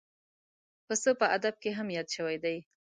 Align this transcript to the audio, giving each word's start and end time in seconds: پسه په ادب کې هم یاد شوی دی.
پسه 0.87 1.09
په 1.19 1.25
ادب 1.37 1.55
کې 1.63 1.69
هم 1.77 1.87
یاد 1.95 2.07
شوی 2.15 2.37
دی. 2.43 2.57